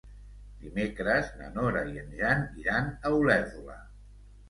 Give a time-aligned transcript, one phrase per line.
[0.63, 3.83] Dimecres na Nora i en Jan iran a Olèrdola.